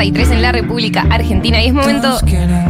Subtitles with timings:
[0.00, 2.18] 15.43 en la República Argentina y es momento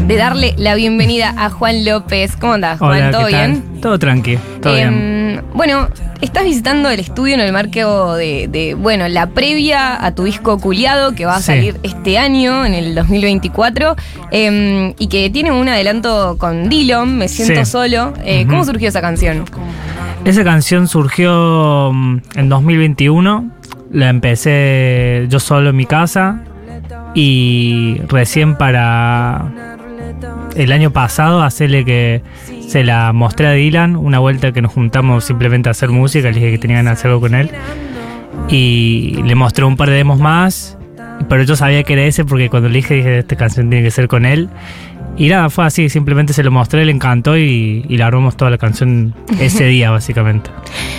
[0.07, 2.37] de darle la bienvenida a Juan López.
[2.37, 2.91] ¿Cómo andás, Juan?
[2.91, 3.51] Hola, ¿Todo ¿qué tal?
[3.53, 3.81] bien?
[3.81, 4.89] Todo tranqui, todo bien.
[4.89, 5.21] Em,
[5.55, 5.89] Bueno,
[6.21, 10.59] estás visitando el estudio en el marco de, de, bueno, la previa a tu disco
[10.59, 11.45] Culiado que va a Sí.
[11.45, 13.95] salir este año, en el 2024,
[14.33, 17.71] em, y que tiene un adelanto con Dillon, Me Siento Sí.
[17.71, 18.13] Solo.
[18.25, 18.45] Eh.
[18.49, 19.45] ¿Cómo surgió esa canción?
[20.25, 23.51] Esa canción surgió mm, en 2021.
[23.93, 26.41] La empecé yo solo en mi casa.
[27.15, 29.51] Y recién para
[30.55, 32.23] el año pasado, hacerle que
[32.67, 33.97] se la mostré a Dylan.
[33.97, 36.29] Una vuelta que nos juntamos simplemente a hacer música.
[36.29, 37.51] Le dije que tenía ganas de hacer algo con él.
[38.49, 40.79] Y le mostré un par de demos más.
[41.29, 43.91] Pero yo sabía que era ese porque cuando le dije, dije, esta canción tiene que
[43.91, 44.49] ser con él.
[45.17, 48.51] Y nada, fue así, simplemente se lo mostré, le encantó y, y la armamos toda
[48.51, 50.51] la canción ese día, básicamente.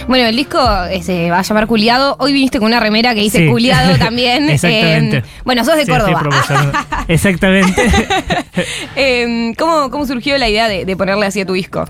[0.08, 0.60] Bueno, el disco
[0.92, 2.18] eh, se va a llamar Culiado.
[2.20, 3.48] Hoy viniste con una remera que dice Sí.
[3.48, 4.50] Culiado también.
[4.50, 5.18] Exactamente.
[5.18, 6.36] Em, bueno, sos de Sí, Córdoba.
[7.08, 7.82] Exactamente.
[8.96, 11.86] Em, ¿cómo, ¿Cómo surgió la idea de, de ponerle así a tu disco?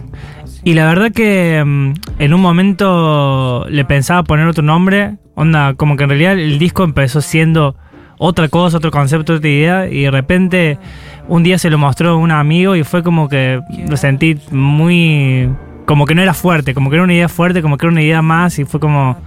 [0.63, 5.15] Y la verdad que mm, en un momento le pensaba poner otro nombre.
[5.35, 7.75] Onda, como que en realidad el disco empezó siendo
[8.19, 9.87] otra cosa, otro concepto, otra idea.
[9.87, 10.77] Y de repente
[11.27, 15.49] un día se lo mostró un amigo y fue como que lo sentí muy...
[15.85, 18.01] Como que no era fuerte, como que era una idea fuerte, como que era una
[18.01, 18.59] idea más.
[18.59, 19.17] Y fue como,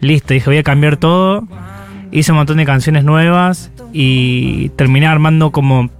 [0.00, 1.44] listo, dije voy a cambiar todo.
[2.10, 5.90] Hice un montón de canciones nuevas y terminé armando como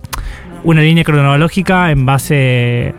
[0.65, 2.95] una línea cronológica en base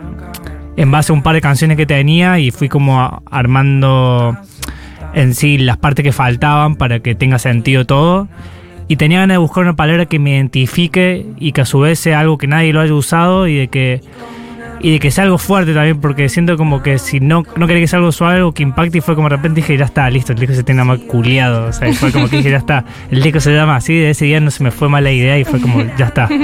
[0.77, 4.37] en base a un par de canciones que tenía y fui como armando
[5.13, 8.27] en sí las partes que faltaban para que tenga sentido todo.
[8.87, 11.99] Y tenía ganas de buscar una palabra que me identifique y que a su vez
[11.99, 14.01] sea algo que nadie lo haya usado y de que
[14.79, 17.81] y de que sea algo fuerte también, porque siento como que si no, no quería
[17.81, 20.09] que sea algo suave, algo que impacte, y fue como de repente dije, ya está,
[20.09, 21.67] listo, el disco se tiene más culiado.
[21.67, 24.25] O sea, fue como que dije, ya está, el disco se llama así, de ese
[24.25, 26.29] día no se me fue mala idea y fue como, ya está.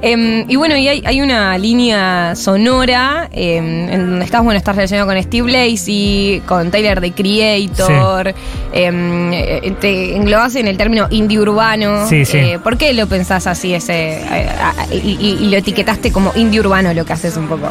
[0.00, 4.76] Em, y bueno, y hay, hay una línea sonora em, en donde estás, bueno, estás
[4.76, 8.34] relacionado con Steve Lacey, con Tyler the Creator,
[8.72, 12.06] em, eh, te englobas en el término indie urbano.
[12.08, 12.38] Sí, sí.
[12.38, 14.48] Eh, ¿Por qué lo pensás así ese eh,
[14.92, 17.68] y, y- y lo etiquetaste como indie urbano lo que haces un poco?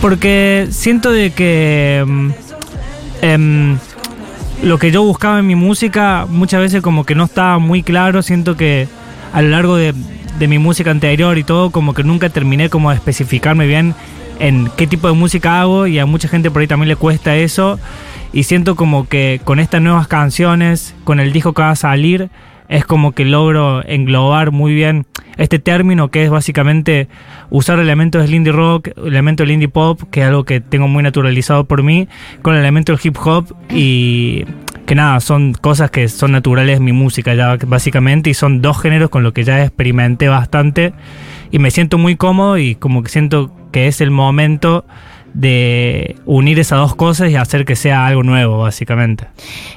[0.00, 2.04] Porque siento de que
[3.22, 3.78] em,
[4.62, 8.22] lo que yo buscaba en mi música muchas veces como que no estaba muy claro.
[8.22, 8.88] Siento que
[9.32, 9.94] a lo largo de,
[10.38, 13.94] de mi música anterior y todo, como que nunca terminé como de especificarme bien
[14.38, 17.36] en qué tipo de música hago y a mucha gente por ahí también le cuesta
[17.36, 17.78] eso.
[18.32, 22.30] Y siento como que con estas nuevas canciones, con el disco que va a salir,
[22.68, 25.06] es como que logro englobar muy bien
[25.36, 27.08] este término que es básicamente
[27.50, 31.02] usar elementos del indie rock, elementos del indie pop, que es algo que tengo muy
[31.02, 32.08] naturalizado por mí,
[32.42, 34.44] con elementos del hip hop y
[34.84, 39.10] que nada, son cosas que son naturales mi música ya básicamente y son dos géneros
[39.10, 40.92] con los que ya experimenté bastante
[41.50, 44.84] y me siento muy cómodo y como que siento que es el momento
[45.34, 49.26] de unir esas dos cosas y hacer que sea algo nuevo básicamente.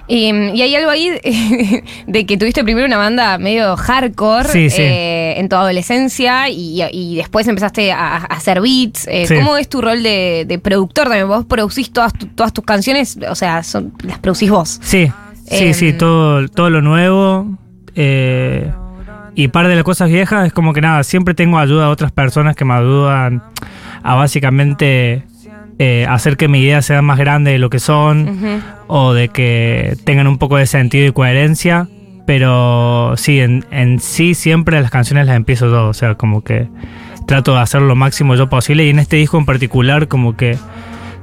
[0.07, 1.09] Y, y hay algo ahí
[2.07, 4.81] de, que tuviste primero una banda medio hardcore Sí, sí.
[4.81, 9.07] eh, en tu adolescencia y, y después empezaste a, a hacer beats.
[9.07, 9.35] Eh, Sí.
[9.35, 11.27] ¿Cómo es tu rol de, de productor también?
[11.27, 13.17] ¿Vos producís todas, tu- todas tus canciones?
[13.29, 14.79] O sea, son, las producís vos.
[14.81, 15.11] Sí,
[15.47, 15.73] sí, Em.
[15.73, 17.57] sí, todo, todo lo nuevo.
[17.95, 18.71] eh,
[19.33, 22.11] y par de las cosas viejas es como que nada, siempre tengo ayuda de otras
[22.11, 23.41] personas que me ayudan
[24.03, 25.23] a básicamente
[25.83, 29.97] eh, hacer que mi idea sea más grande de lo que son o de que
[30.03, 31.87] tengan un poco de sentido y coherencia.
[32.27, 36.67] Pero sí, en, en sí siempre las canciones las empiezo yo, o sea, como que
[37.25, 40.55] trato de hacer lo máximo yo posible y en este disco en particular como que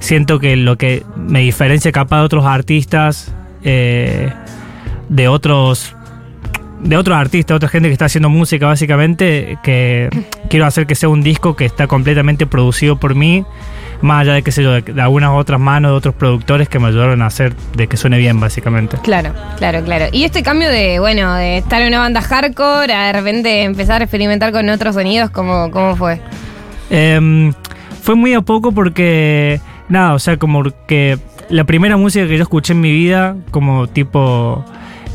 [0.01, 3.33] siento que lo que me diferencia capaz de otros artistas,
[3.63, 4.33] eh,
[5.09, 5.95] de otros
[6.81, 10.09] de otros artistas, otra gente que está haciendo música básicamente, que
[10.49, 13.45] quiero hacer que sea un disco que está completamente producido por mí,
[14.01, 16.79] más allá de que sé yo, de, de algunas otras manos de otros productores que
[16.79, 18.97] me ayudaron a hacer de que suene bien básicamente.
[19.03, 20.07] Claro, claro, claro.
[20.13, 24.01] Y este cambio de, bueno, de estar en una banda hardcore a de repente empezar
[24.01, 26.21] a experimentar con otros sonidos, ¿cómo, cómo fue?
[26.91, 27.53] Em,
[28.03, 32.43] fue muy a poco porque, nada, o sea, como que la primera música que yo
[32.43, 34.65] escuché en mi vida, como tipo,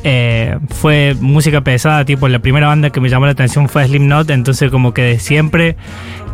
[0.03, 4.29] eh, fue música pesada, tipo, la primera banda que me llamó la atención fue Slipknot,
[4.31, 5.77] entonces como que de siempre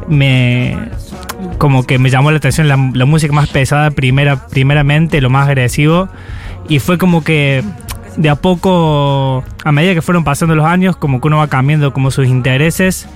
[0.08, 0.76] me...
[1.58, 6.10] Como que me llamó la atención la, música más pesada primera, primeramente, lo más agresivo,
[6.68, 7.64] y fue como que
[8.18, 11.94] de a poco, a medida que fueron pasando los años, como que uno va cambiando
[11.94, 13.08] como sus intereses.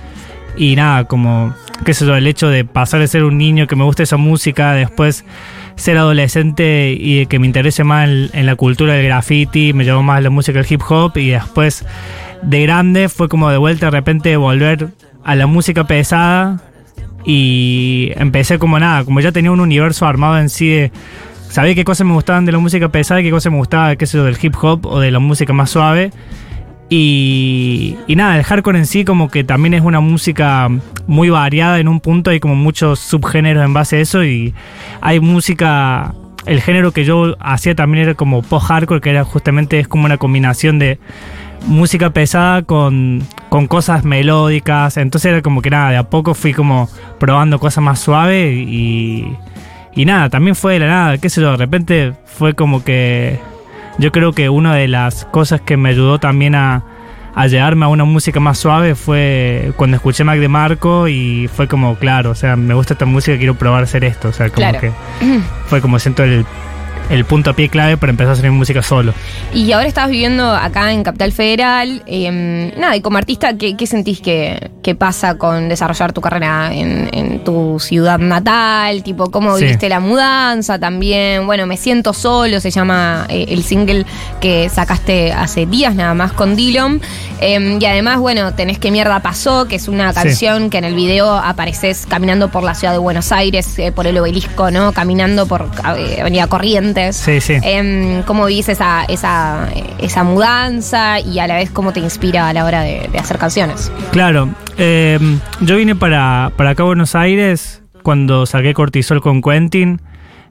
[0.56, 1.52] Y nada, como,
[1.84, 4.72] qué sé el hecho de pasar de ser un niño que me gusta esa música,
[4.72, 5.24] después
[5.76, 10.22] ser adolescente y que me interese más en, la cultura del graffiti, me llevó más
[10.22, 11.84] la música del hip hop y después
[12.42, 14.88] de grande fue como de vuelta de repente volver
[15.24, 16.60] a la música pesada
[17.24, 20.92] y empecé como nada, como ya tenía un universo armado en sí de
[21.48, 24.06] sabía qué cosas me gustaban de la música pesada y qué cosas me gustaba, qué
[24.06, 26.10] sé yo, del hip hop o de la música más suave.
[26.90, 30.68] Y, y nada, el hardcore en sí como que también es una música
[31.06, 34.54] muy variada en un punto, hay como muchos subgéneros en base a eso y
[35.00, 36.14] hay música,
[36.46, 40.18] el género que yo hacía también era como post-hardcore, que era justamente es como una
[40.18, 40.98] combinación de
[41.66, 46.52] música pesada con, con cosas melódicas, entonces era como que nada, de a poco fui
[46.52, 46.88] como
[47.18, 49.26] probando cosas más suaves y,
[49.94, 53.40] y nada, también fue de la nada, qué sé yo, de repente fue como que
[53.98, 56.82] yo creo que una de las cosas que me ayudó también a,
[57.34, 61.68] a llegarme a una música más suave fue cuando escuché Mac de Marco y fue
[61.68, 64.56] como, claro, o sea, me gusta esta música, quiero probar hacer esto, o sea, como
[64.68, 64.80] Claro.
[64.80, 64.92] que
[65.66, 66.44] fue como siento el,
[67.10, 69.12] el punto a pie clave para empezar a hacer música solo.
[69.52, 72.02] Y ahora estás viviendo acá en Capital Federal.
[72.06, 76.70] eh, nada, y como artista, ¿qué, qué sentís que, que pasa con desarrollar tu carrera
[76.72, 79.02] en, en tu ciudad natal?
[79.02, 79.64] Tipo, ¿cómo Sí.
[79.64, 81.46] viviste la mudanza también?
[81.46, 84.06] Bueno, Me Siento Solo se llama eh, el single
[84.40, 87.00] que sacaste hace días nada más con Dillon.
[87.40, 90.20] Eh, y además, bueno, tenés Que Mierda Pasó, que es una Sí.
[90.22, 94.06] canción que en el video apareces caminando por la ciudad de Buenos Aires, eh, por
[94.06, 94.92] el obelisco, ¿no?
[94.92, 95.68] Caminando por
[95.98, 96.93] eh, Avenida Corrientes.
[97.12, 97.54] Sí, sí.
[97.62, 99.68] Em, ¿Cómo vivís esa, esa,
[99.98, 103.38] esa mudanza y a la vez cómo te inspira a la hora de, de hacer
[103.38, 103.92] canciones?
[104.12, 104.48] Claro,
[104.78, 105.18] eh,
[105.60, 110.00] yo vine para, para acá a Buenos Aires cuando saqué Cortisol con Quentin,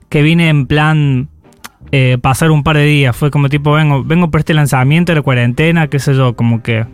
[0.09, 1.29] que vine en plan
[1.91, 3.15] eh, pasar un par de días.
[3.15, 6.63] Fue como tipo, vengo, vengo por este lanzamiento de la cuarentena, qué sé yo, como
[6.63, 6.85] que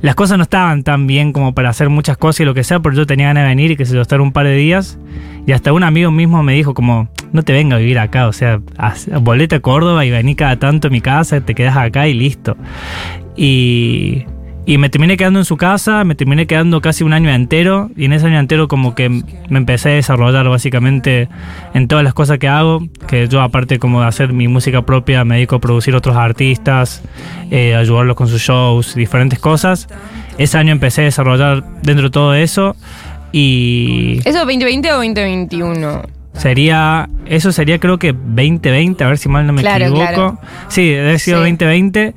[0.00, 2.80] las cosas no estaban tan bien como para hacer muchas cosas y lo que sea,
[2.80, 4.98] pero yo tenía ganas de venir y que sé yo, estar un par de días.
[5.46, 8.32] Y hasta un amigo mismo me dijo como, no te venga a vivir acá, o
[8.32, 8.60] sea,
[9.20, 12.56] volvete a Córdoba y vení cada tanto a mi casa, te quedas acá y listo.
[13.36, 14.24] Y,
[14.66, 18.06] y me terminé quedando en su casa, me terminé quedando casi un año entero y
[18.06, 21.28] en ese año entero como que me empecé a desarrollar básicamente
[21.74, 25.22] en todas las cosas que hago, que yo aparte como de hacer mi música propia
[25.24, 27.02] me dedico a producir otros artistas,
[27.50, 29.86] eh, ayudarlos con sus shows, diferentes cosas.
[30.38, 32.74] Ese año empecé a desarrollar dentro de todo eso
[33.32, 36.02] y ¿Eso 2020 o 2021?
[36.32, 40.00] sería, eso sería creo que 2020, a ver si mal no me Claro, equivoco.
[40.06, 40.38] claro.
[40.68, 41.50] Sí, debe sido Sí.
[41.50, 42.14] 2020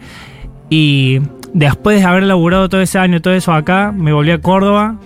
[0.70, 1.20] y
[1.54, 4.98] después de haber laburado todo ese año, todo eso acá, me volví a Córdoba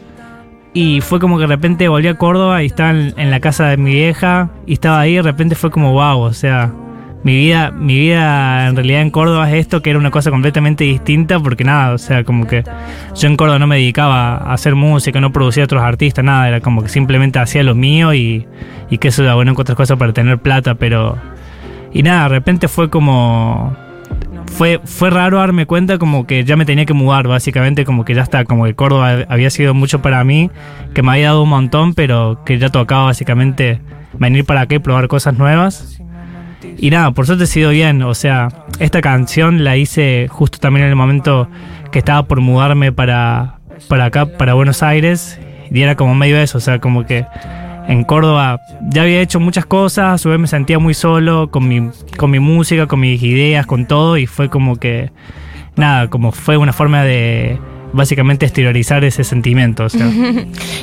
[0.74, 3.78] y fue como que de repente volví a Córdoba y estaba en, la casa de
[3.78, 6.72] mi vieja y estaba ahí y de repente fue como wow, o sea,
[7.24, 10.84] mi vida, mi vida en realidad en Córdoba es esto que era una cosa completamente
[10.86, 12.64] distinta porque nada, o sea, como que
[13.16, 16.48] yo en Córdoba no me dedicaba a hacer música, no producía a otros artistas, nada,
[16.48, 18.48] era como que simplemente hacía lo mío y,
[18.90, 21.18] y que eso era bueno en otras cosas para tener plata, pero...
[21.94, 23.76] Y nada, de repente fue como
[24.52, 28.14] fue, fue raro darme cuenta como que ya me tenía que mudar, básicamente, como que
[28.14, 30.52] ya está, como que Córdoba había sido mucho para mí,
[30.94, 33.82] que me había dado un montón, pero que ya tocaba básicamente
[34.14, 36.00] venir para acá y probar cosas nuevas.
[36.78, 38.50] Y nada, por suerte ha sido bien, o sea,
[38.80, 41.50] esta canción la hice justo también en el momento
[41.92, 45.40] que estaba por mudarme para, para acá, para Buenos Aires,
[45.72, 47.26] y era como medio eso, o sea, como que
[47.92, 51.68] en Córdoba ya había hecho muchas cosas, a su vez me sentía muy solo con
[51.68, 55.12] mi, con mi música, con mis ideas, con todo, y fue como que,
[55.76, 57.60] nada, como fue una forma de
[57.94, 59.86] básicamente exteriorizar ese sentimiento.
[59.86, 60.08] O sea.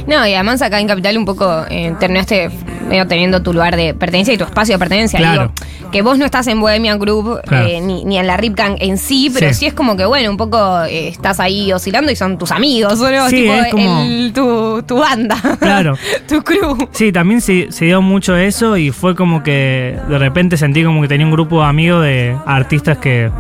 [0.07, 2.51] No, y además acá en Capital un poco eh, terminaste
[2.89, 5.19] medio teniendo tu lugar de pertenencia y tu espacio de pertenencia.
[5.19, 5.53] Claro.
[5.55, 7.67] Digo, que vos no estás en Bohemian Group Claro.
[7.67, 9.55] eh, ni, ni en la Rip Gang en sí, pero sí.
[9.55, 9.67] Sí.
[9.67, 13.29] es como que, bueno, un poco eh, estás ahí oscilando y son tus amigos, ¿no?
[13.29, 15.37] Sí, tipo es como- el- tu, tu banda.
[15.59, 15.97] Claro.
[16.29, 16.89] tu crew.
[16.93, 21.03] Sí, también se, se dio mucho eso y fue como que de repente sentí como
[21.03, 23.31] que tenía un grupo de amigos de artistas que,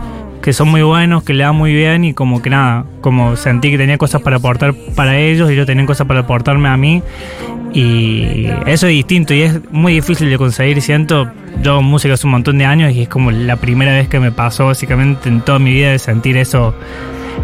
[0.48, 3.70] que son muy buenos, que le dan muy bien y como que nada, como sentí
[3.70, 7.02] que tenía cosas para aportar para ellos y ellos tenían cosas para aportarme a mí.
[7.74, 11.30] Y eso es distinto y es muy difícil de conseguir, siento,
[11.62, 14.20] yo hago música hace un montón de años y es como la primera vez que
[14.20, 16.74] me pasó básicamente en toda mi vida de sentir eso,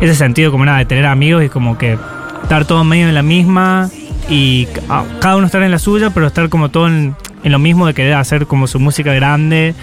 [0.01, 1.99] ese sentido como nada, de tener amigos y como que
[2.43, 3.91] estar todos medio en la misma
[4.31, 7.59] y ca- cada uno estar en la suya, pero estar como todo en, en lo
[7.59, 9.75] mismo de querer hacer como su música grande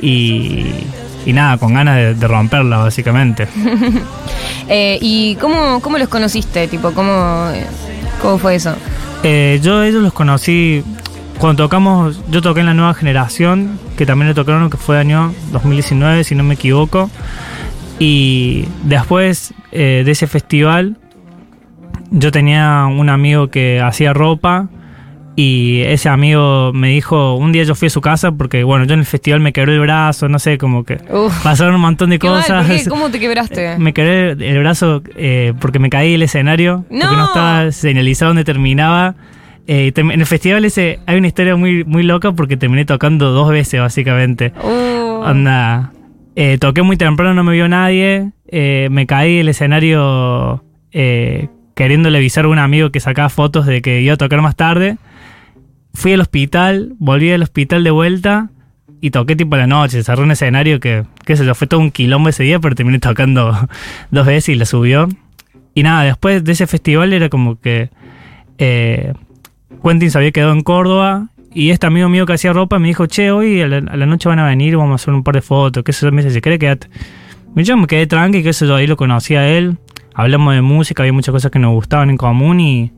[0.00, 0.64] y,
[1.26, 3.48] y nada, con ganas de, de romperla básicamente.
[4.72, 6.68] Eh, ¿Y cómo, cómo los conociste?
[6.68, 7.50] Tipo, ¿cómo,
[8.22, 8.76] cómo fue eso?
[9.24, 10.84] Eh, yo ellos los conocí
[11.40, 15.34] cuando tocamos, yo toqué en la nueva generación, que también le tocaron, que fue año
[15.50, 17.10] 2019, si no me equivoco.
[17.98, 20.98] Y después eh, de ese festival,
[22.10, 24.68] yo tenía un amigo que hacía ropa
[25.42, 28.92] Y ese amigo me dijo, un día yo fui a su casa porque, bueno, yo
[28.92, 31.42] en el festival me quebré el brazo, no sé, como que Uf.
[31.42, 32.66] pasaron un montón de mal, cosas.
[32.90, 33.78] ¿Cómo te quebraste?
[33.78, 37.16] Me quebré el brazo eh, porque me caí del escenario, porque ¡No!
[37.16, 39.14] no estaba señalizado dónde terminaba.
[39.66, 43.48] Eh, en el festival ese hay una historia muy, muy loca porque terminé tocando dos
[43.50, 44.52] veces, básicamente.
[44.62, 45.92] Uh, Onda,
[46.36, 48.32] eh, toqué muy temprano, no me vio nadie.
[48.48, 53.80] eh, me caí del escenario eh, queriéndole avisar a un amigo que sacaba fotos de
[53.80, 54.98] que iba a tocar más tarde.
[55.94, 58.50] Fui al hospital, volví al hospital de vuelta
[59.00, 60.02] y toqué tipo la noche.
[60.02, 62.98] Cerré un escenario que, qué sé yo, fue todo un quilombo ese día, pero terminé
[62.98, 63.68] tocando
[64.10, 65.08] dos veces y la subió.
[65.74, 67.90] Y nada, después de ese festival era como que
[68.58, 69.12] eh,
[69.82, 73.06] Quentin se había quedado en Córdoba y este amigo mío que hacía ropa me dijo,
[73.06, 75.34] che, hoy a la, a la noche van a venir, vamos a hacer un par
[75.34, 76.88] de fotos, qué sé yo, me dice, si querés quedate.
[77.56, 79.78] Yo me quedé tranqui, qué sé yo, ahí lo conocí a él,
[80.14, 82.92] hablamos de música, había muchas cosas que nos gustaban en común y,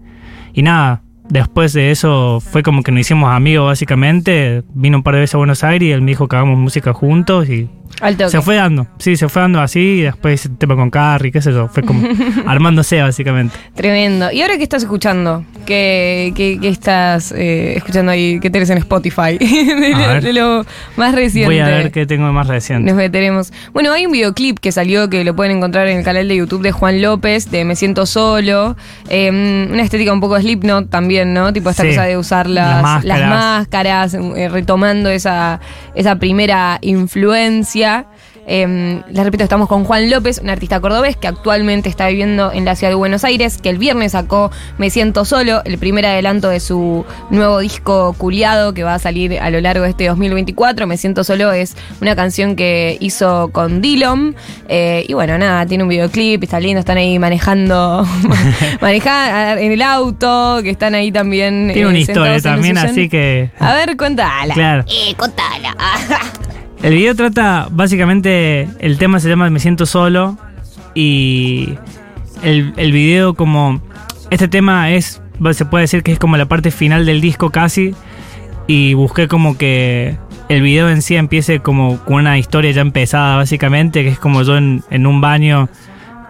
[0.53, 1.03] y nada.
[1.29, 4.62] Después de eso fue como que nos hicimos amigos básicamente.
[4.75, 6.93] Vino un par de veces a Buenos Aires y él me dijo que hagamos música
[6.93, 7.71] juntos y
[8.01, 8.31] al toque.
[8.31, 8.87] se fue dando.
[8.99, 11.69] Sí, se fue dando así y después el tema con Carrie, qué sé yo.
[11.69, 12.03] Fue como
[12.47, 13.57] armándose básicamente.
[13.75, 14.31] Tremendo.
[14.33, 15.45] ¿Y ahora qué estás escuchando?
[15.67, 18.41] ¿Qué, qué- qué estás eh, escuchando ahí?
[18.41, 19.39] ¿Qué tenés en Spotify?
[19.39, 20.23] de, lo, ver.
[20.23, 21.47] de lo más reciente.
[21.47, 22.87] Voy a ver qué tengo de más reciente.
[22.91, 23.53] Nos meteremos.
[23.73, 26.63] Bueno, hay un videoclip que salió que lo pueden encontrar en el canal de YouTube
[26.63, 28.77] de Juan López, de Me Siento Solo.
[29.09, 29.31] Eh,
[29.71, 31.53] una estética un poco Slipknot también, ¿no?
[31.53, 31.89] Tipo esta Sí.
[31.91, 35.61] cosa de usar Las las, máscaras, eh, retomando esa,
[35.95, 37.82] esa primera influencia.
[38.47, 42.65] Eh, les repito, estamos con Juan López, un artista cordobés que actualmente está viviendo en
[42.65, 46.49] la ciudad de Buenos Aires, que el viernes sacó Me Siento Solo, el primer adelanto
[46.49, 50.87] de su nuevo disco Culiado que va a salir a lo largo de este 2024.
[50.87, 54.35] Me Siento Solo es una canción que hizo con Dillom.
[54.69, 58.07] eh, y bueno, nada, tiene un videoclip, está lindo, están ahí manejando,
[58.81, 61.71] manejando en el auto, que están ahí también.
[61.73, 63.51] Tiene una eh, historia también, así que.
[63.59, 64.55] A ver, cuéntala.
[64.55, 64.85] Claro.
[64.89, 65.77] Eh, contala.
[66.83, 70.37] El video trata, básicamente, el tema se llama Me siento solo
[70.95, 71.75] y
[72.43, 73.81] el, el video como...
[74.31, 75.23] Este tema es,
[75.53, 77.95] se puede decir que es como la parte final del disco casi
[78.67, 80.17] y busqué como que
[80.49, 84.43] el video en sí empiece como con una historia ya empezada básicamente, que es como
[84.43, 85.69] yo en, en un baño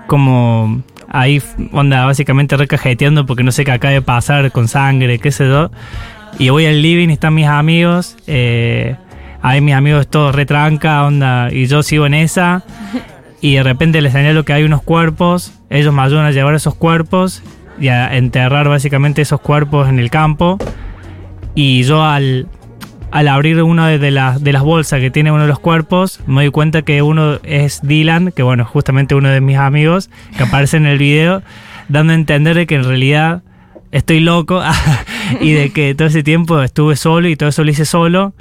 [0.07, 1.41] como ahí
[1.73, 5.71] onda básicamente recajeteando porque no sé qué acaba de pasar con sangre, qué sé yo.
[6.39, 8.17] Y voy al living están mis amigos.
[8.27, 8.97] Eh,
[9.43, 12.65] ahí mis amigos todos retranca, onda, y yo sigo en esa.
[13.41, 15.53] Y de repente les señalo que hay unos cuerpos.
[15.69, 17.43] Ellos me ayudan a llevar esos cuerpos
[17.81, 20.59] y a enterrar básicamente esos cuerpos en el campo.
[21.55, 22.47] Y yo al,
[23.11, 26.43] al abrir una de, las, de las bolsas que tiene uno de los cuerpos, me
[26.43, 30.79] doy cuenta que uno es Dylan, que bueno, justamente uno de mis amigos, que aparece
[30.79, 31.43] en el video,
[31.89, 33.43] dando a entender de que en realidad
[33.91, 34.63] estoy loco
[35.41, 38.33] y de que todo ese tiempo estuve solo y todo eso lo hice solo.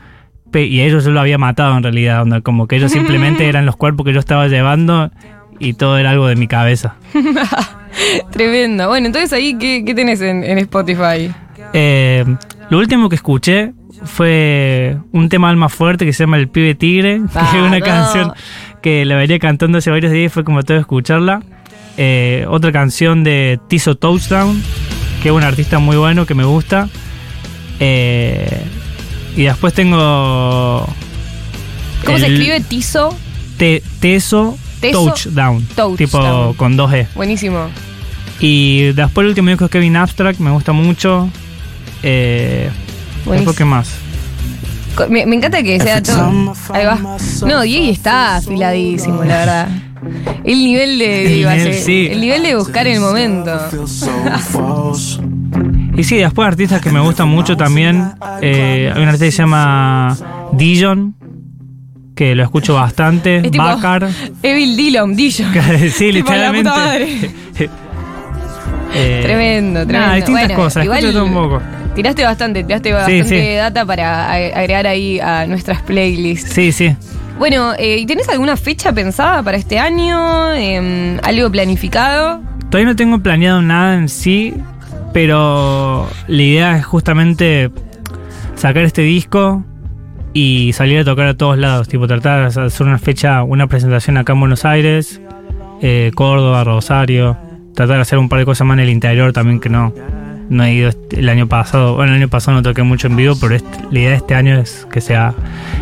[0.53, 4.05] Y ellos lo había matado en realidad, onda, como que ellos simplemente eran los cuerpos
[4.05, 5.11] que yo estaba llevando
[5.59, 6.95] y todo era algo de mi cabeza.
[8.31, 8.87] Tremendo.
[8.87, 11.31] Bueno, entonces ahí, ¿qué, qué tenés en, en Spotify?
[11.73, 12.25] Eh,
[12.69, 17.21] lo último que escuché fue un tema alma fuerte que se llama El Pibe Tigre,
[17.33, 17.83] que es una Vamos.
[17.83, 18.33] canción
[18.81, 21.41] que la venía cantando hace varios días y fue como todo escucharla.
[21.97, 24.61] Eh, otra canción de Tizo Touchdown,
[25.21, 26.89] que es un artista muy bueno que me gusta.
[27.79, 28.63] Eh,
[29.35, 30.87] y después tengo.
[32.05, 32.59] ¿Cómo se escribe?
[32.61, 33.15] Tizo.
[33.57, 35.97] Te- Teso Teso Touchdown, Touchdown.
[35.97, 37.07] Tipo con dos E.
[37.15, 37.67] Buenísimo.
[38.39, 41.29] Y después el último disco es Kevin Abstract, me gusta mucho.
[42.01, 42.69] Eh,
[43.25, 43.33] Buenísimo.
[43.35, 43.89] después, ¿qué más?
[45.09, 46.53] Me, me encanta que sea todo.
[46.73, 46.99] Ahí va.
[47.45, 49.67] No, Diego está afiladísimo, la verdad.
[50.43, 51.25] El nivel de.
[51.27, 52.07] El iba a nivel, ser- sí.
[52.11, 53.51] El nivel de buscar el momento.
[56.01, 58.11] Y sí, después artistas que me gustan mucho también.
[58.41, 60.17] Eh, hay un artista que se llama
[60.53, 61.15] Dijon,
[62.15, 63.37] que lo escucho bastante.
[63.37, 63.63] Es tipo-.
[64.43, 65.51] Evil Dillon, Dillon.
[65.91, 66.69] sí, literalmente.
[68.93, 69.93] Eh, Tremendo, tremendo.
[69.99, 71.61] Nada, distintas Bueno, cosas, igual escucho todo un poco.
[71.95, 73.55] Tiraste bastante, tiraste bastante sí.
[73.55, 76.51] data para ag- agregar ahí a nuestras playlists.
[76.51, 76.93] Sí, sí.
[77.39, 80.51] Bueno, eh, ¿y ¿tenés alguna fecha pensada para este año?
[80.53, 82.41] Em, ¿Algo planificado?
[82.69, 84.53] Todavía no tengo planeado nada en sí,
[85.13, 87.71] pero la idea es justamente
[88.55, 89.63] sacar este disco
[90.33, 94.17] y salir a tocar a todos lados, tipo tratar de hacer una fecha, una presentación
[94.17, 95.21] acá en Buenos Aires,
[95.81, 97.37] eh, Córdoba, Rosario,
[97.73, 99.93] tratar de hacer un par de cosas más en el interior también que no,
[100.51, 101.95] no he ido este- el año pasado.
[101.95, 104.35] Bueno, el año pasado no toqué mucho en vivo, pero este- la idea de este
[104.35, 105.33] año es que sea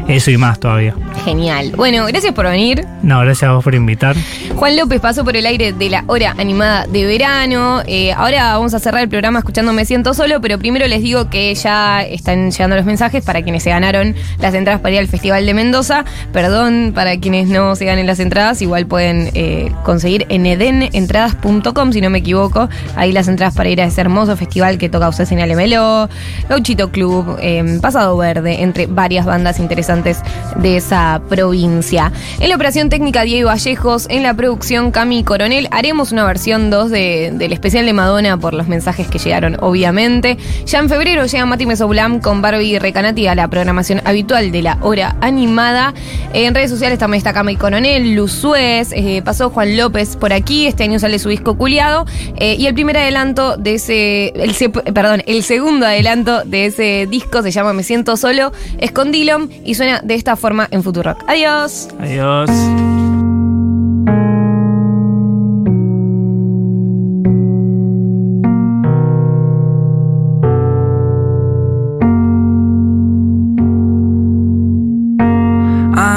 [0.08, 0.94] eso y más todavía.
[1.26, 1.72] Genial.
[1.76, 2.86] Bueno, gracias por venir.
[3.02, 4.16] No, gracias a vos por invitar.
[4.56, 7.82] Juan López pasó por el aire de la hora animada de verano.
[7.88, 11.30] Eh, ahora vamos a cerrar el programa escuchando Me Siento Solo, pero primero les digo
[11.32, 15.08] que ya están llegando los mensajes para quienes se ganaron las entradas para ir al
[15.08, 16.06] Festival de Mendoza.
[16.32, 22.02] Perdón para quienes no se ganen las entradas, igual pueden eh, conseguir en edenentradas.com, si
[22.02, 22.70] no me equivoco.
[22.96, 26.10] Ahí las entradas para ir a ese hermoso festival que toca en Melo,
[26.50, 30.20] Gauchito Club, eh, Pasado Verde, entre varias bandas interesantes
[30.58, 32.12] de esa provincia.
[32.40, 36.90] En la operación técnica Diego Vallejos, en la producción Cami Coronel, haremos una versión 2
[36.92, 40.38] de- del especial de Madonna por los mensajes que llegaron, obviamente.
[40.66, 44.78] Ya en febrero llega Mati Mesoblam con Barbie Recanati a la programación habitual de la
[44.82, 45.94] hora animada.
[46.34, 50.68] En redes sociales también está Cami Coronel, Luz Suez, eh, pasó Juan López por aquí,
[50.68, 52.06] este año sale su disco Culiado.
[52.38, 57.42] eh, y el primer adelanto de ese, el, perdón, el segundo adelanto de ese disco
[57.42, 61.24] se llama Me Siento Solo, es con Dillon y suena de esta forma en Futurock.
[61.28, 61.90] Adiós.
[62.00, 62.50] Adiós.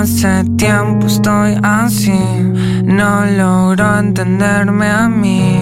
[0.03, 2.19] Hace tiempo estoy así,
[2.85, 5.61] no logro entenderme a mí,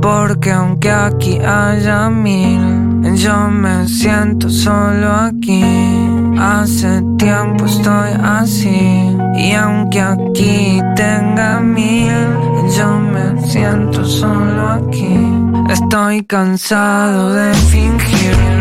[0.00, 5.62] porque aunque aquí haya mil, yo me siento solo aquí.
[6.38, 12.12] Hace tiempo estoy así, y aunque aquí tenga mil,
[12.76, 15.18] yo me siento solo aquí.
[15.68, 18.59] Estoy cansado de fingir.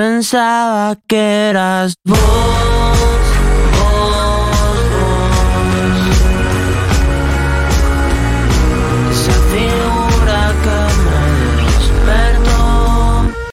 [0.00, 2.79] Pensaba que eras vos